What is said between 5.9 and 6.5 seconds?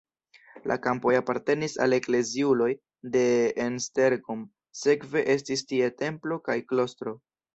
templo